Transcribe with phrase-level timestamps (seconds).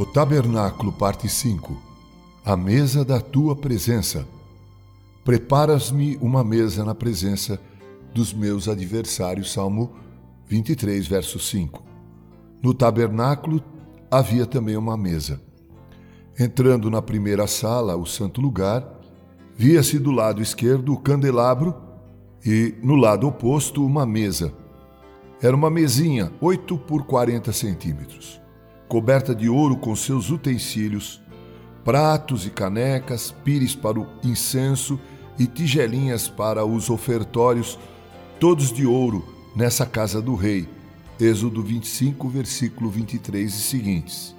[0.00, 1.76] O Tabernáculo, parte 5
[2.42, 4.26] A mesa da tua presença.
[5.22, 7.60] Preparas-me uma mesa na presença
[8.14, 9.52] dos meus adversários.
[9.52, 9.92] Salmo
[10.46, 11.84] 23, verso 5.
[12.62, 13.62] No tabernáculo
[14.10, 15.38] havia também uma mesa.
[16.38, 18.82] Entrando na primeira sala, o santo lugar,
[19.54, 21.74] via-se do lado esquerdo o candelabro
[22.42, 24.50] e, no lado oposto, uma mesa.
[25.42, 28.40] Era uma mesinha, 8 por 40 centímetros,
[28.90, 31.22] coberta de ouro com seus utensílios,
[31.84, 34.98] pratos e canecas, pires para o incenso
[35.38, 37.78] e tigelinhas para os ofertórios,
[38.40, 40.68] todos de ouro, nessa casa do rei.
[41.20, 44.34] Êxodo 25, versículo 23 e seguintes.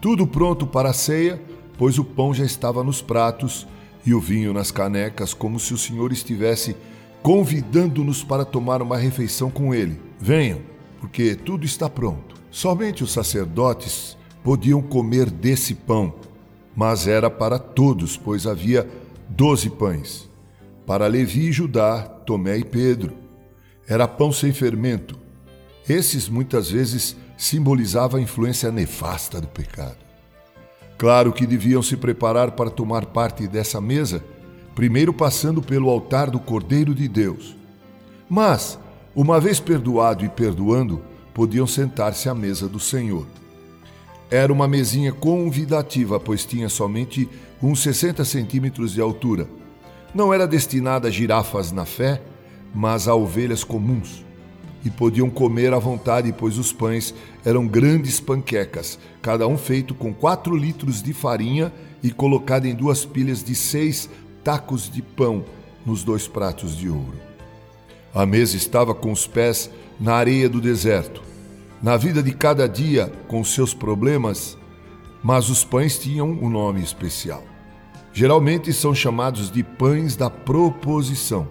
[0.00, 1.40] Tudo pronto para a ceia,
[1.78, 3.64] pois o pão já estava nos pratos
[4.04, 6.74] e o vinho nas canecas, como se o Senhor estivesse
[7.22, 10.00] convidando-nos para tomar uma refeição com ele.
[10.18, 10.62] Venham,
[11.00, 12.37] porque tudo está pronto.
[12.50, 16.14] Somente os sacerdotes podiam comer desse pão,
[16.74, 18.88] mas era para todos, pois havia
[19.28, 20.28] doze pães.
[20.86, 23.14] Para Levi e Judá, Tomé e Pedro.
[23.86, 25.18] Era pão sem fermento.
[25.88, 29.96] Esses muitas vezes simbolizavam a influência nefasta do pecado.
[30.96, 34.24] Claro que deviam se preparar para tomar parte dessa mesa,
[34.74, 37.56] primeiro passando pelo altar do Cordeiro de Deus.
[38.28, 38.78] Mas,
[39.14, 41.02] uma vez perdoado e perdoando,
[41.38, 43.24] podiam sentar-se à mesa do Senhor.
[44.28, 47.28] Era uma mesinha convidativa, pois tinha somente
[47.62, 49.48] uns 60 centímetros de altura.
[50.12, 52.20] Não era destinada a girafas na fé,
[52.74, 54.24] mas a ovelhas comuns.
[54.84, 60.12] E podiam comer à vontade, pois os pães eram grandes panquecas, cada um feito com
[60.12, 61.72] quatro litros de farinha
[62.02, 64.10] e colocado em duas pilhas de seis
[64.42, 65.44] tacos de pão
[65.86, 67.14] nos dois pratos de ouro.
[68.12, 71.27] A mesa estava com os pés na areia do deserto.
[71.80, 74.58] Na vida de cada dia, com seus problemas,
[75.22, 77.42] mas os pães tinham um nome especial.
[78.12, 81.46] Geralmente são chamados de pães da proposição,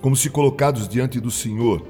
[0.00, 1.82] como se colocados diante do Senhor,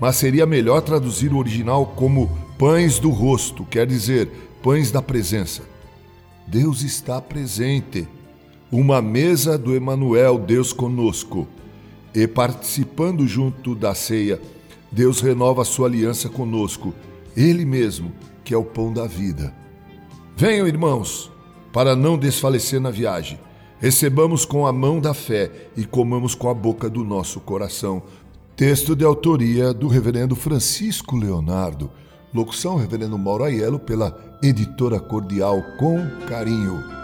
[0.00, 2.28] mas seria melhor traduzir o original como
[2.58, 4.28] pães do rosto, quer dizer,
[4.60, 5.62] pães da presença.
[6.44, 8.08] Deus está presente.
[8.70, 11.46] Uma mesa do Emanuel, Deus conosco.
[12.12, 14.40] E participando junto da ceia,
[14.90, 16.92] Deus renova sua aliança conosco,
[17.36, 18.12] Ele mesmo,
[18.44, 19.52] que é o pão da vida.
[20.36, 21.30] Venham, irmãos,
[21.72, 23.38] para não desfalecer na viagem.
[23.78, 28.02] Recebamos com a mão da fé e comamos com a boca do nosso coração.
[28.54, 31.90] Texto de autoria do reverendo Francisco Leonardo.
[32.32, 37.01] Locução reverendo Mauro Aiello pela editora Cordial com carinho.